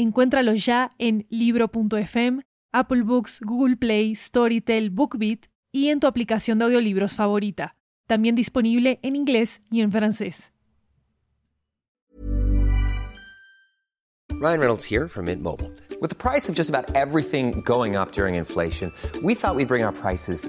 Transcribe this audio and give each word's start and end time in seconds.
Encuéntralo 0.00 0.54
ya 0.54 0.88
en 0.98 1.26
libro.fm, 1.28 2.40
Apple 2.72 3.02
Books, 3.02 3.38
Google 3.44 3.76
Play, 3.76 4.14
Storytel, 4.14 4.88
BookBeat 4.88 5.40
y 5.72 5.88
en 5.88 6.00
tu 6.00 6.06
aplicación 6.06 6.58
de 6.58 6.64
audiolibros 6.64 7.16
favorita. 7.16 7.76
También 8.06 8.34
disponible 8.34 8.98
en 9.02 9.14
inglés 9.14 9.60
y 9.70 9.82
en 9.82 9.92
francés. 9.92 10.54
Ryan 14.40 14.58
Reynolds 14.58 14.86
here 14.86 15.06
from 15.06 15.26
Mint 15.26 15.42
Mobile. 15.42 15.70
With 16.00 16.08
the 16.08 16.16
price 16.16 16.48
of 16.48 16.54
just 16.54 16.70
about 16.70 16.90
everything 16.96 17.60
going 17.62 17.94
up 17.94 18.12
during 18.12 18.36
inflation, 18.36 18.90
we 19.22 19.34
thought 19.34 19.54
we'd 19.54 19.68
bring 19.68 19.84
our 19.84 19.92
prices 19.92 20.48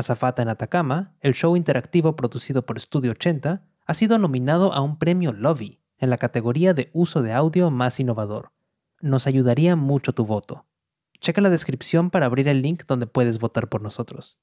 Azafata 0.00 0.42
en 0.42 0.48
Atacama, 0.48 1.14
el 1.20 1.34
show 1.34 1.56
interactivo 1.56 2.16
producido 2.16 2.66
por 2.66 2.80
Studio 2.80 3.12
80, 3.12 3.62
ha 3.86 3.94
sido 3.94 4.18
nominado 4.18 4.72
a 4.72 4.80
un 4.80 4.98
premio 4.98 5.32
Lovey 5.32 5.80
en 5.98 6.10
la 6.10 6.18
categoría 6.18 6.74
de 6.74 6.90
uso 6.92 7.22
de 7.22 7.32
audio 7.32 7.70
más 7.70 8.00
innovador. 8.00 8.52
Nos 9.00 9.26
ayudaría 9.26 9.76
mucho 9.76 10.12
tu 10.12 10.26
voto. 10.26 10.66
Checa 11.20 11.40
la 11.40 11.50
descripción 11.50 12.10
para 12.10 12.26
abrir 12.26 12.48
el 12.48 12.62
link 12.62 12.84
donde 12.86 13.06
puedes 13.06 13.38
votar 13.38 13.68
por 13.68 13.82
nosotros. 13.82 14.38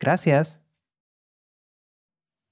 Gracias. 0.00 0.60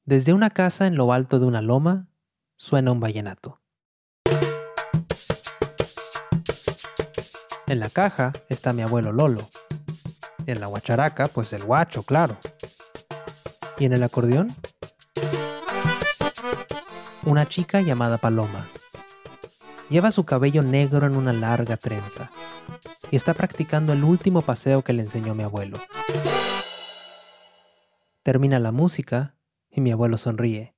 Desde 0.04 0.32
una 0.32 0.50
casa 0.50 0.86
en 0.86 0.96
lo 0.96 1.12
alto 1.12 1.40
de 1.40 1.46
una 1.46 1.62
loma, 1.62 2.08
suena 2.56 2.92
un 2.92 3.00
vallenato. 3.00 3.60
En 7.66 7.80
la 7.80 7.88
caja 7.88 8.32
está 8.50 8.74
mi 8.74 8.82
abuelo 8.82 9.12
Lolo. 9.12 9.48
En 10.46 10.60
la 10.60 10.66
guacharaca, 10.66 11.28
pues 11.28 11.52
el 11.52 11.64
guacho, 11.64 12.02
claro. 12.02 12.36
¿Y 13.78 13.84
en 13.84 13.92
el 13.92 14.02
acordeón? 14.02 14.48
Una 17.24 17.46
chica 17.46 17.80
llamada 17.80 18.18
Paloma. 18.18 18.68
Lleva 19.88 20.10
su 20.10 20.24
cabello 20.24 20.62
negro 20.62 21.06
en 21.06 21.16
una 21.16 21.32
larga 21.32 21.76
trenza 21.76 22.30
y 23.10 23.16
está 23.16 23.34
practicando 23.34 23.92
el 23.92 24.02
último 24.04 24.42
paseo 24.42 24.82
que 24.82 24.92
le 24.92 25.02
enseñó 25.02 25.34
mi 25.34 25.42
abuelo. 25.42 25.78
Termina 28.22 28.58
la 28.58 28.72
música 28.72 29.36
y 29.70 29.80
mi 29.80 29.92
abuelo 29.92 30.16
sonríe. 30.16 30.74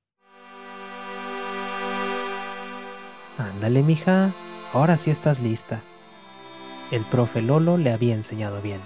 Ándale, 3.37 3.83
mija, 3.83 4.33
ahora 4.73 4.97
sí 4.97 5.11
estás 5.11 5.39
lista. 5.39 5.83
El 6.91 7.03
profe 7.05 7.41
Lolo 7.41 7.77
le 7.77 7.91
había 7.91 8.13
enseñado 8.13 8.61
bien. 8.61 8.81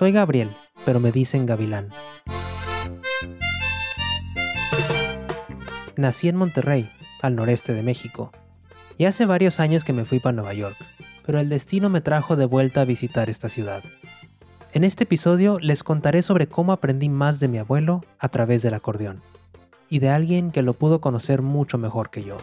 Soy 0.00 0.12
Gabriel, 0.12 0.56
pero 0.86 0.98
me 0.98 1.12
dicen 1.12 1.44
Gavilán. 1.44 1.90
Nací 5.94 6.30
en 6.30 6.36
Monterrey, 6.36 6.90
al 7.20 7.36
noreste 7.36 7.74
de 7.74 7.82
México, 7.82 8.32
y 8.96 9.04
hace 9.04 9.26
varios 9.26 9.60
años 9.60 9.84
que 9.84 9.92
me 9.92 10.06
fui 10.06 10.18
para 10.18 10.32
Nueva 10.32 10.54
York, 10.54 10.78
pero 11.26 11.38
el 11.38 11.50
destino 11.50 11.90
me 11.90 12.00
trajo 12.00 12.36
de 12.36 12.46
vuelta 12.46 12.80
a 12.80 12.86
visitar 12.86 13.28
esta 13.28 13.50
ciudad. 13.50 13.82
En 14.72 14.84
este 14.84 15.04
episodio 15.04 15.58
les 15.58 15.84
contaré 15.84 16.22
sobre 16.22 16.46
cómo 16.46 16.72
aprendí 16.72 17.10
más 17.10 17.38
de 17.38 17.48
mi 17.48 17.58
abuelo 17.58 18.02
a 18.18 18.30
través 18.30 18.62
del 18.62 18.72
acordeón, 18.72 19.20
y 19.90 19.98
de 19.98 20.08
alguien 20.08 20.50
que 20.50 20.62
lo 20.62 20.72
pudo 20.72 21.02
conocer 21.02 21.42
mucho 21.42 21.76
mejor 21.76 22.08
que 22.08 22.24
yo. 22.24 22.38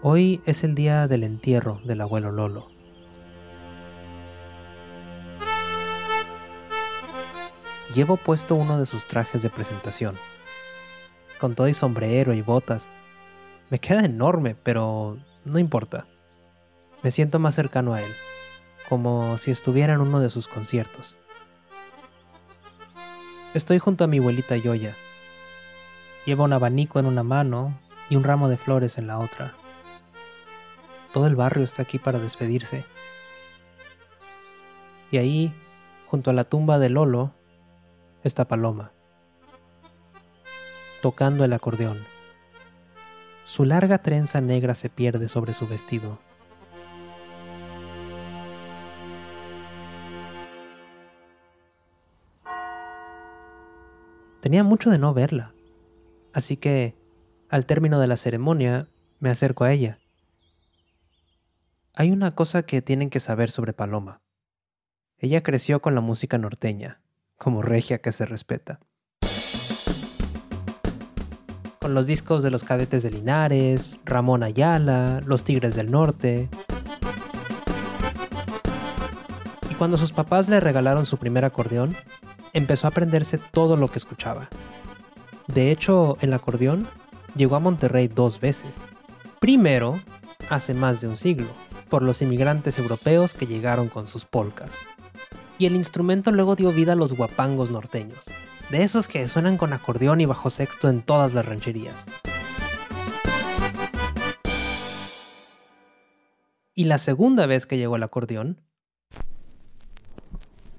Hoy 0.00 0.40
es 0.46 0.62
el 0.62 0.76
día 0.76 1.08
del 1.08 1.24
entierro 1.24 1.80
del 1.82 2.00
abuelo 2.00 2.30
Lolo. 2.30 2.68
Llevo 7.96 8.16
puesto 8.16 8.54
uno 8.54 8.78
de 8.78 8.86
sus 8.86 9.08
trajes 9.08 9.42
de 9.42 9.50
presentación. 9.50 10.14
Con 11.40 11.56
todo 11.56 11.66
y 11.66 11.74
sombrero 11.74 12.32
y 12.32 12.42
botas. 12.42 12.88
Me 13.70 13.80
queda 13.80 14.04
enorme, 14.04 14.54
pero 14.54 15.18
no 15.44 15.58
importa. 15.58 16.06
Me 17.02 17.10
siento 17.10 17.40
más 17.40 17.56
cercano 17.56 17.94
a 17.94 18.00
él, 18.00 18.12
como 18.88 19.36
si 19.38 19.50
estuviera 19.50 19.94
en 19.94 20.00
uno 20.00 20.20
de 20.20 20.30
sus 20.30 20.46
conciertos. 20.46 21.18
Estoy 23.52 23.80
junto 23.80 24.04
a 24.04 24.06
mi 24.06 24.18
abuelita 24.18 24.56
Yoya. 24.56 24.94
Lleva 26.24 26.44
un 26.44 26.52
abanico 26.52 27.00
en 27.00 27.06
una 27.06 27.24
mano 27.24 27.76
y 28.08 28.14
un 28.14 28.22
ramo 28.22 28.48
de 28.48 28.58
flores 28.58 28.96
en 28.96 29.08
la 29.08 29.18
otra. 29.18 29.56
Todo 31.12 31.26
el 31.26 31.36
barrio 31.36 31.64
está 31.64 31.82
aquí 31.82 31.98
para 31.98 32.18
despedirse. 32.18 32.84
Y 35.10 35.16
ahí, 35.16 35.54
junto 36.06 36.30
a 36.30 36.34
la 36.34 36.44
tumba 36.44 36.78
de 36.78 36.90
Lolo, 36.90 37.32
está 38.24 38.46
Paloma, 38.46 38.92
tocando 41.00 41.44
el 41.44 41.52
acordeón. 41.52 41.98
Su 43.44 43.64
larga 43.64 43.98
trenza 43.98 44.42
negra 44.42 44.74
se 44.74 44.90
pierde 44.90 45.28
sobre 45.28 45.54
su 45.54 45.66
vestido. 45.66 46.18
Tenía 54.40 54.62
mucho 54.62 54.90
de 54.90 54.98
no 54.98 55.14
verla, 55.14 55.52
así 56.32 56.56
que, 56.56 56.94
al 57.48 57.66
término 57.66 57.98
de 57.98 58.06
la 58.06 58.16
ceremonia, 58.16 58.88
me 59.20 59.30
acerco 59.30 59.64
a 59.64 59.72
ella. 59.72 59.98
Hay 62.00 62.12
una 62.12 62.30
cosa 62.30 62.62
que 62.62 62.80
tienen 62.80 63.10
que 63.10 63.18
saber 63.18 63.50
sobre 63.50 63.72
Paloma. 63.72 64.20
Ella 65.18 65.42
creció 65.42 65.82
con 65.82 65.96
la 65.96 66.00
música 66.00 66.38
norteña, 66.38 67.00
como 67.36 67.60
regia 67.60 67.98
que 67.98 68.12
se 68.12 68.24
respeta. 68.24 68.78
Con 71.80 71.94
los 71.94 72.06
discos 72.06 72.44
de 72.44 72.52
los 72.52 72.62
cadetes 72.62 73.02
de 73.02 73.10
Linares, 73.10 73.98
Ramón 74.04 74.44
Ayala, 74.44 75.22
Los 75.26 75.42
Tigres 75.42 75.74
del 75.74 75.90
Norte. 75.90 76.48
Y 79.68 79.74
cuando 79.74 79.96
sus 79.96 80.12
papás 80.12 80.48
le 80.48 80.60
regalaron 80.60 81.04
su 81.04 81.16
primer 81.16 81.44
acordeón, 81.44 81.96
empezó 82.52 82.86
a 82.86 82.90
aprenderse 82.90 83.40
todo 83.50 83.76
lo 83.76 83.88
que 83.88 83.98
escuchaba. 83.98 84.48
De 85.48 85.72
hecho, 85.72 86.16
el 86.20 86.32
acordeón 86.32 86.86
llegó 87.34 87.56
a 87.56 87.60
Monterrey 87.60 88.06
dos 88.06 88.38
veces. 88.38 88.80
Primero, 89.40 90.00
hace 90.48 90.74
más 90.74 91.00
de 91.00 91.08
un 91.08 91.16
siglo, 91.16 91.48
por 91.88 92.02
los 92.02 92.22
inmigrantes 92.22 92.78
europeos 92.78 93.34
que 93.34 93.46
llegaron 93.46 93.88
con 93.88 94.06
sus 94.06 94.24
polcas. 94.24 94.72
Y 95.58 95.66
el 95.66 95.74
instrumento 95.74 96.30
luego 96.30 96.54
dio 96.54 96.70
vida 96.72 96.92
a 96.92 96.96
los 96.96 97.14
guapangos 97.14 97.70
norteños, 97.70 98.26
de 98.70 98.82
esos 98.82 99.08
que 99.08 99.26
suenan 99.26 99.58
con 99.58 99.72
acordeón 99.72 100.20
y 100.20 100.26
bajo 100.26 100.50
sexto 100.50 100.88
en 100.88 101.02
todas 101.02 101.34
las 101.34 101.46
rancherías. 101.46 102.06
Y 106.74 106.84
la 106.84 106.98
segunda 106.98 107.46
vez 107.46 107.66
que 107.66 107.76
llegó 107.76 107.96
el 107.96 108.04
acordeón 108.04 108.60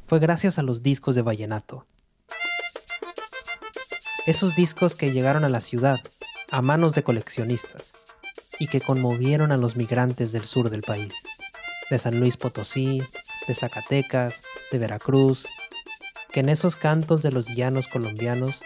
fue 0.07 0.19
gracias 0.19 0.57
a 0.57 0.63
los 0.63 0.81
discos 0.81 1.15
de 1.15 1.21
vallenato. 1.21 1.85
Esos 4.25 4.55
discos 4.55 4.95
que 4.95 5.11
llegaron 5.11 5.43
a 5.43 5.49
la 5.49 5.59
ciudad 5.59 5.99
a 6.51 6.61
manos 6.61 6.93
de 6.93 7.03
coleccionistas 7.03 7.93
y 8.59 8.67
que 8.67 8.81
conmovieron 8.81 9.51
a 9.51 9.57
los 9.57 9.75
migrantes 9.75 10.31
del 10.31 10.45
sur 10.45 10.69
del 10.69 10.83
país. 10.83 11.15
de 11.89 11.97
San 11.97 12.19
Luis 12.19 12.37
Potosí, 12.37 13.01
de 13.47 13.55
Zacatecas, 13.55 14.43
de 14.71 14.77
Veracruz, 14.77 15.47
que 16.31 16.41
en 16.41 16.49
esos 16.49 16.75
cantos 16.75 17.23
de 17.23 17.31
los 17.31 17.47
llanos 17.47 17.87
colombianos 17.87 18.61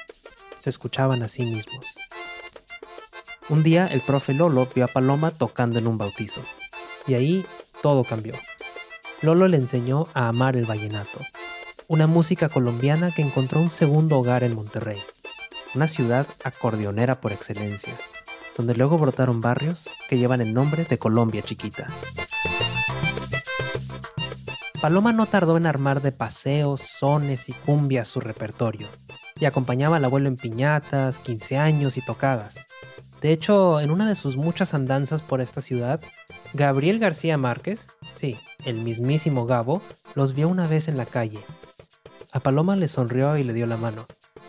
se 0.59 0.69
escuchaban 0.69 1.23
a 1.23 1.29
sí 1.29 1.45
mismos. 1.45 1.85
Un 3.49 3.63
día 3.63 3.87
el 3.87 4.01
profe 4.01 4.33
Lolo 4.33 4.67
vio 4.73 4.85
a 4.85 4.87
Paloma 4.87 5.31
tocando 5.31 5.79
en 5.79 5.87
un 5.87 5.97
bautizo, 5.97 6.41
y 7.07 7.13
ahí 7.13 7.45
todo 7.81 8.03
cambió. 8.03 8.35
Lolo 9.21 9.47
le 9.47 9.57
enseñó 9.57 10.07
a 10.13 10.27
amar 10.27 10.57
el 10.57 10.65
vallenato, 10.65 11.19
una 11.87 12.07
música 12.07 12.49
colombiana 12.49 13.13
que 13.13 13.21
encontró 13.21 13.61
un 13.61 13.69
segundo 13.69 14.17
hogar 14.17 14.43
en 14.43 14.55
Monterrey, 14.55 15.01
una 15.75 15.87
ciudad 15.87 16.27
acordeonera 16.43 17.21
por 17.21 17.31
excelencia, 17.31 17.97
donde 18.57 18.75
luego 18.75 18.97
brotaron 18.97 19.41
barrios 19.41 19.89
que 20.07 20.17
llevan 20.17 20.41
el 20.41 20.53
nombre 20.53 20.85
de 20.85 21.00
Colombia 21.00 21.41
Chiquita. 21.41 21.88
Paloma 24.81 25.13
no 25.13 25.27
tardó 25.27 25.55
en 25.55 25.65
armar 25.65 26.01
de 26.01 26.11
paseos, 26.11 26.81
sones 26.81 27.47
y 27.47 27.53
cumbias 27.53 28.07
su 28.07 28.19
repertorio, 28.19 28.89
y 29.39 29.45
acompañaba 29.45 29.95
al 29.95 30.05
abuelo 30.05 30.27
en 30.27 30.35
piñatas, 30.35 31.19
15 31.19 31.57
años 31.57 31.95
y 31.95 32.01
tocadas. 32.01 32.65
De 33.21 33.31
hecho, 33.31 33.79
en 33.79 33.91
una 33.91 34.09
de 34.09 34.15
sus 34.15 34.35
muchas 34.35 34.73
andanzas 34.73 35.21
por 35.21 35.39
esta 35.39 35.61
ciudad, 35.61 36.01
Gabriel 36.53 37.00
García 37.00 37.38
Márquez, 37.38 37.88
sí, 38.15 38.38
el 38.65 38.81
mismísimo 38.81 39.45
Gabo, 39.45 39.81
los 40.15 40.35
vio 40.35 40.50
una 40.50 40.67
vez 40.67 40.89
en 40.89 40.97
la 40.97 41.05
calle. 41.05 41.45
A 42.33 42.41
Paloma 42.41 42.75
le 42.75 42.89
sonrió 42.89 43.38
y 43.38 43.45
le 43.45 43.53
dio 43.53 43.65
la 43.65 43.77
mano, 43.77 44.05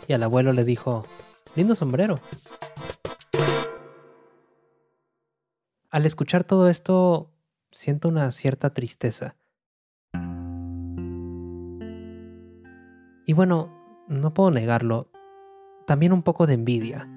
y 0.09 0.15
al 0.15 0.23
abuelo 0.25 0.53
le 0.53 0.65
dijo, 0.65 1.07
lindo 1.55 1.77
sombrero. 1.77 2.21
Al 5.95 6.07
escuchar 6.07 6.43
todo 6.43 6.69
esto, 6.69 7.31
siento 7.71 8.09
una 8.09 8.33
cierta 8.33 8.75
tristeza 8.75 9.37
Y 13.25 13.33
bueno, 13.33 13.71
no 14.09 14.35
puedo 14.35 14.51
negarlo, 14.51 15.09
también 15.87 16.13
un 16.13 16.25
poco 16.25 16.49
de 16.49 16.55
envidia, 16.55 17.09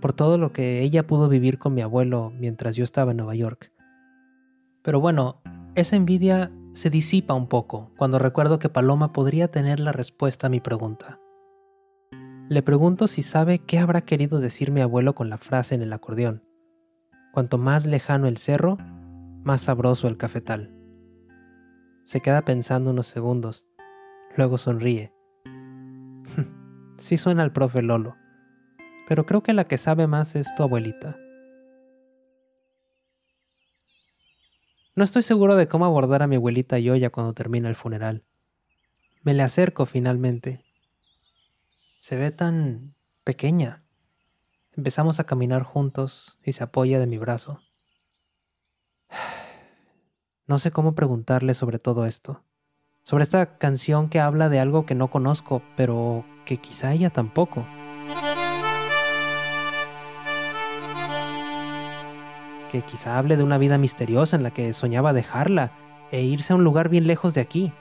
por 0.00 0.14
todo 0.14 0.38
lo 0.38 0.54
que 0.54 0.80
ella 0.80 1.06
pudo 1.06 1.28
vivir 1.28 1.58
con 1.58 1.74
mi 1.74 1.82
abuelo 1.82 2.32
mientras 2.34 2.76
yo 2.76 2.82
estaba 2.82 3.10
en 3.10 3.18
Nueva 3.18 3.34
York. 3.34 3.70
Pero 4.80 4.98
bueno, 4.98 5.42
esa 5.74 5.94
envidia 5.94 6.50
se 6.72 6.88
disipa 6.88 7.34
un 7.34 7.46
poco 7.46 7.92
cuando 7.98 8.18
recuerdo 8.18 8.58
que 8.58 8.70
Paloma 8.70 9.12
podría 9.12 9.48
tener 9.48 9.80
la 9.80 9.92
respuesta 9.92 10.46
a 10.46 10.50
mi 10.50 10.60
pregunta. 10.60 11.20
Le 12.48 12.62
pregunto 12.62 13.06
si 13.06 13.22
sabe 13.22 13.58
qué 13.58 13.80
habrá 13.80 14.00
querido 14.00 14.40
decir 14.40 14.70
mi 14.70 14.80
abuelo 14.80 15.14
con 15.14 15.28
la 15.28 15.36
frase 15.36 15.74
en 15.74 15.82
el 15.82 15.92
acordeón. 15.92 16.51
Cuanto 17.32 17.58
más 17.58 17.86
lejano 17.86 18.28
el 18.28 18.36
cerro, 18.36 18.78
más 19.42 19.62
sabroso 19.62 20.06
el 20.06 20.16
cafetal. 20.16 20.72
Se 22.04 22.20
queda 22.20 22.44
pensando 22.44 22.90
unos 22.90 23.06
segundos 23.06 23.66
Luego 24.36 24.56
sonríe. 24.56 25.12
sí 26.98 27.16
suena 27.16 27.42
al 27.42 27.52
profe 27.52 27.82
Lolo, 27.82 28.16
pero 29.06 29.26
creo 29.26 29.42
que 29.42 29.52
la 29.52 29.64
que 29.64 29.76
sabe 29.76 30.06
más 30.06 30.36
es 30.36 30.54
tu 30.54 30.62
abuelita. 30.62 31.16
No 34.94 35.04
estoy 35.04 35.22
seguro 35.22 35.56
de 35.56 35.68
cómo 35.68 35.84
abordar 35.84 36.22
a 36.22 36.26
mi 36.26 36.36
abuelita 36.36 36.78
y 36.78 36.84
ya 36.98 37.10
cuando 37.10 37.34
termina 37.34 37.68
el 37.68 37.76
funeral. 37.76 38.24
Me 39.22 39.34
le 39.34 39.42
acerco 39.42 39.86
finalmente. 39.86 40.64
Se 41.98 42.16
ve 42.16 42.30
tan 42.30 42.94
pequeña. 43.24 43.81
Empezamos 44.76 45.20
a 45.20 45.24
caminar 45.24 45.62
juntos 45.62 46.38
y 46.44 46.52
se 46.52 46.64
apoya 46.64 46.98
de 46.98 47.06
mi 47.06 47.18
brazo. 47.18 47.60
No 50.46 50.58
sé 50.58 50.70
cómo 50.70 50.94
preguntarle 50.94 51.54
sobre 51.54 51.78
todo 51.78 52.06
esto 52.06 52.42
sobre 53.04 53.24
esta 53.24 53.58
canción 53.58 54.08
que 54.08 54.20
habla 54.20 54.48
de 54.48 54.60
algo 54.60 54.86
que 54.86 54.94
no 54.94 55.08
conozco, 55.08 55.62
pero 55.76 56.24
que 56.44 56.58
quizá 56.58 56.92
ella 56.92 57.10
tampoco. 57.10 57.66
Que 62.70 62.82
quizá 62.82 63.18
hable 63.18 63.36
de 63.36 63.42
una 63.42 63.58
vida 63.58 63.76
misteriosa 63.76 64.36
en 64.36 64.42
la 64.42 64.52
que 64.52 64.72
soñaba 64.72 65.12
dejarla 65.12 65.72
e 66.10 66.22
irse 66.22 66.52
a 66.52 66.56
un 66.56 66.64
lugar 66.64 66.88
bien 66.88 67.06
lejos 67.06 67.34
de 67.34 67.40
aquí. 67.40 67.72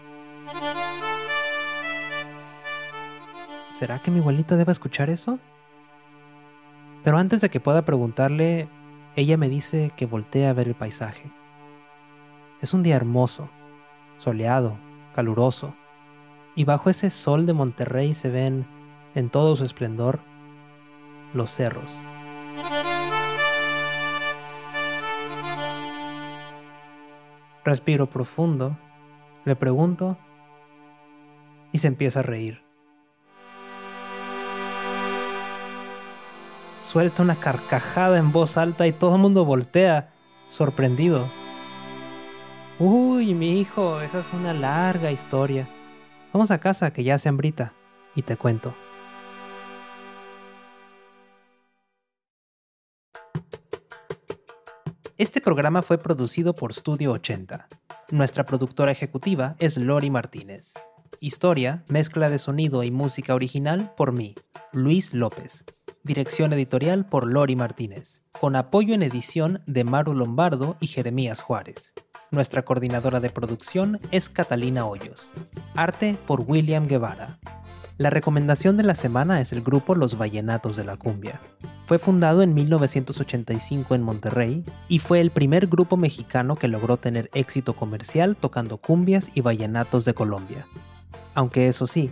¿Será 3.69 3.99
que 3.99 4.11
mi 4.11 4.19
abuelita 4.19 4.57
deba 4.57 4.71
escuchar 4.71 5.09
eso? 5.09 5.39
Pero 7.03 7.17
antes 7.17 7.41
de 7.41 7.49
que 7.49 7.59
pueda 7.59 7.83
preguntarle, 7.83 8.67
ella 9.15 9.37
me 9.37 9.49
dice 9.49 9.91
que 9.95 10.05
voltee 10.05 10.47
a 10.47 10.53
ver 10.53 10.67
el 10.67 10.75
paisaje. 10.75 11.31
Es 12.61 12.73
un 12.73 12.83
día 12.83 12.95
hermoso, 12.95 13.49
soleado, 14.17 14.77
caluroso, 15.15 15.73
y 16.55 16.63
bajo 16.65 16.89
ese 16.89 17.09
sol 17.09 17.45
de 17.45 17.53
Monterrey 17.53 18.13
se 18.13 18.29
ven, 18.29 18.67
en 19.15 19.29
todo 19.29 19.55
su 19.55 19.63
esplendor, 19.63 20.19
los 21.33 21.49
cerros. 21.49 21.97
Respiro 27.63 28.07
profundo, 28.07 28.77
le 29.45 29.55
pregunto 29.55 30.17
y 31.71 31.77
se 31.77 31.87
empieza 31.87 32.19
a 32.19 32.23
reír. 32.23 32.70
Suelta 36.91 37.23
una 37.23 37.39
carcajada 37.39 38.17
en 38.17 38.33
voz 38.33 38.57
alta 38.57 38.85
y 38.85 38.91
todo 38.91 39.15
el 39.15 39.21
mundo 39.21 39.45
voltea, 39.45 40.11
sorprendido. 40.49 41.31
Uy, 42.79 43.33
mi 43.33 43.61
hijo, 43.61 44.01
esa 44.01 44.19
es 44.19 44.33
una 44.33 44.51
larga 44.53 45.09
historia. 45.09 45.69
Vamos 46.33 46.51
a 46.51 46.57
casa 46.57 46.91
que 46.91 47.05
ya 47.05 47.17
se 47.17 47.29
hambrita 47.29 47.71
y 48.13 48.23
te 48.23 48.35
cuento. 48.35 48.75
Este 55.17 55.39
programa 55.39 55.83
fue 55.83 55.97
producido 55.97 56.53
por 56.53 56.73
Studio 56.73 57.13
80. 57.13 57.69
Nuestra 58.11 58.43
productora 58.43 58.91
ejecutiva 58.91 59.55
es 59.59 59.77
Lori 59.77 60.09
Martínez. 60.09 60.73
Historia, 61.21 61.85
mezcla 61.87 62.29
de 62.29 62.37
sonido 62.37 62.83
y 62.83 62.91
música 62.91 63.33
original 63.33 63.93
por 63.95 64.11
mí, 64.11 64.35
Luis 64.73 65.13
López. 65.13 65.63
Dirección 66.03 66.51
editorial 66.51 67.05
por 67.05 67.27
Lori 67.27 67.55
Martínez, 67.55 68.23
con 68.39 68.55
apoyo 68.55 68.95
en 68.95 69.03
edición 69.03 69.61
de 69.67 69.83
Maru 69.83 70.15
Lombardo 70.15 70.75
y 70.79 70.87
Jeremías 70.87 71.41
Juárez. 71.41 71.93
Nuestra 72.31 72.63
coordinadora 72.63 73.19
de 73.19 73.29
producción 73.29 73.99
es 74.09 74.27
Catalina 74.27 74.87
Hoyos. 74.87 75.31
Arte 75.75 76.17
por 76.25 76.41
William 76.41 76.87
Guevara. 76.87 77.37
La 77.97 78.09
recomendación 78.09 78.77
de 78.77 78.83
la 78.83 78.95
semana 78.95 79.41
es 79.41 79.53
el 79.53 79.61
grupo 79.61 79.93
Los 79.93 80.17
Vallenatos 80.17 80.75
de 80.75 80.85
la 80.85 80.97
Cumbia. 80.97 81.39
Fue 81.85 81.99
fundado 81.99 82.41
en 82.41 82.55
1985 82.55 83.93
en 83.93 84.01
Monterrey 84.01 84.63
y 84.87 84.97
fue 84.97 85.21
el 85.21 85.29
primer 85.29 85.67
grupo 85.67 85.97
mexicano 85.97 86.55
que 86.55 86.67
logró 86.67 86.97
tener 86.97 87.29
éxito 87.35 87.75
comercial 87.75 88.35
tocando 88.37 88.77
cumbias 88.77 89.29
y 89.35 89.41
vallenatos 89.41 90.05
de 90.05 90.15
Colombia. 90.15 90.65
Aunque 91.35 91.67
eso 91.67 91.85
sí, 91.85 92.11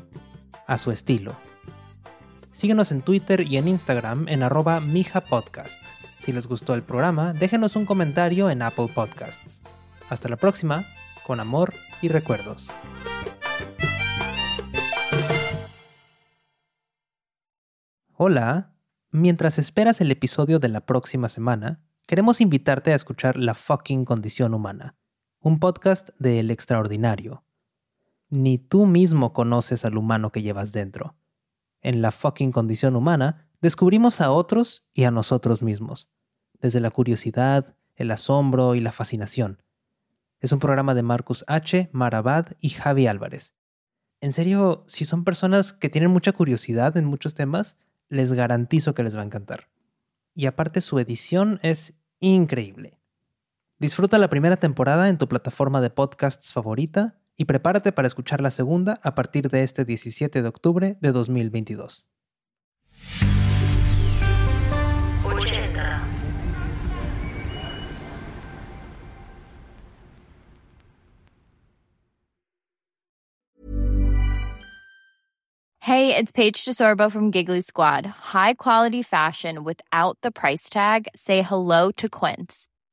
a 0.67 0.77
su 0.77 0.91
estilo. 0.91 1.48
Síguenos 2.59 2.91
en 2.91 3.01
Twitter 3.01 3.47
y 3.47 3.55
en 3.55 3.69
Instagram 3.69 4.27
en 4.27 4.43
arroba 4.43 4.81
mijapodcast. 4.81 5.81
Si 6.19 6.33
les 6.33 6.45
gustó 6.45 6.73
el 6.73 6.83
programa, 6.83 7.31
déjenos 7.31 7.77
un 7.77 7.85
comentario 7.85 8.49
en 8.49 8.61
Apple 8.61 8.89
Podcasts. 8.93 9.61
Hasta 10.09 10.27
la 10.27 10.35
próxima, 10.35 10.83
con 11.25 11.39
amor 11.39 11.73
y 12.01 12.09
recuerdos. 12.09 12.67
Hola, 18.17 18.73
mientras 19.09 19.57
esperas 19.57 20.01
el 20.01 20.11
episodio 20.11 20.59
de 20.59 20.67
la 20.67 20.85
próxima 20.85 21.29
semana, 21.29 21.79
queremos 22.07 22.41
invitarte 22.41 22.91
a 22.91 22.95
escuchar 22.95 23.37
La 23.37 23.53
fucking 23.53 24.03
condición 24.03 24.53
humana, 24.53 24.97
un 25.39 25.61
podcast 25.61 26.09
de 26.19 26.41
El 26.41 26.51
Extraordinario. 26.51 27.45
Ni 28.29 28.57
tú 28.57 28.85
mismo 28.85 29.31
conoces 29.31 29.85
al 29.85 29.95
humano 29.95 30.33
que 30.33 30.41
llevas 30.41 30.73
dentro. 30.73 31.15
En 31.81 32.01
La 32.01 32.11
fucking 32.11 32.51
condición 32.51 32.95
humana 32.95 33.47
descubrimos 33.61 34.21
a 34.21 34.31
otros 34.31 34.85
y 34.93 35.03
a 35.03 35.11
nosotros 35.11 35.61
mismos, 35.61 36.09
desde 36.59 36.79
la 36.79 36.91
curiosidad, 36.91 37.75
el 37.95 38.11
asombro 38.11 38.75
y 38.75 38.81
la 38.81 38.91
fascinación 38.91 39.61
es 40.41 40.51
un 40.51 40.59
programa 40.59 40.95
de 40.95 41.03
Marcus 41.03 41.43
H., 41.47 41.89
Marabad 41.91 42.47
y 42.59 42.69
Javi 42.69 43.07
Álvarez. 43.07 43.55
En 44.21 44.33
serio, 44.33 44.83
si 44.87 45.05
son 45.05 45.23
personas 45.23 45.73
que 45.73 45.89
tienen 45.89 46.11
mucha 46.11 46.31
curiosidad 46.31 46.95
en 46.97 47.05
muchos 47.05 47.35
temas, 47.35 47.77
les 48.09 48.33
garantizo 48.33 48.93
que 48.93 49.03
les 49.03 49.15
va 49.15 49.21
a 49.21 49.25
encantar. 49.25 49.69
Y 50.35 50.45
aparte 50.45 50.81
su 50.81 50.99
edición 50.99 51.59
es 51.61 51.93
increíble. 52.19 52.99
Disfruta 53.79 54.17
la 54.17 54.29
primera 54.29 54.57
temporada 54.57 55.09
en 55.09 55.17
tu 55.17 55.27
plataforma 55.27 55.81
de 55.81 55.89
podcasts 55.89 56.53
favorita 56.53 57.17
y 57.39 57.45
prepárate 57.45 57.93
para 57.93 58.05
escuchar 58.05 58.41
la 58.41 58.51
segunda 58.51 58.99
a 59.01 59.15
partir 59.15 59.49
de 59.49 59.63
este 59.63 59.85
17 59.85 60.41
de 60.41 60.47
octubre 60.47 60.97
de 60.99 61.11
2022. 61.13 62.05
Hey, 75.79 76.15
it's 76.15 76.31
Paige 76.31 76.65
DeSorbo 76.65 77.09
from 77.09 77.31
Giggly 77.31 77.61
Squad. 77.61 78.05
High 78.05 78.55
quality 78.55 79.01
fashion 79.01 79.63
without 79.63 80.17
the 80.21 80.29
price 80.29 80.69
tag. 80.69 81.07
Say 81.15 81.41
hello 81.41 81.89
to 81.93 82.09
Quince. 82.09 82.67